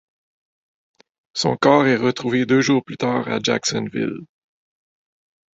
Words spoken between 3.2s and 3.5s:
à